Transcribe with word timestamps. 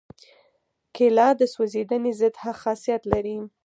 کېله 0.95 1.27
د 1.39 1.41
سوځېدنې 1.53 2.11
ضد 2.19 2.35
خاصیت 2.61 3.01
لري. 3.11 3.37